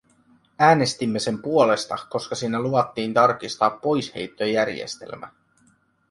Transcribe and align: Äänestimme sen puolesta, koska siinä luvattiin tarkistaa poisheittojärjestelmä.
Äänestimme 0.59 1.19
sen 1.19 1.41
puolesta, 1.41 1.97
koska 2.09 2.35
siinä 2.35 2.59
luvattiin 2.61 3.13
tarkistaa 3.13 3.69
poisheittojärjestelmä. 3.69 5.31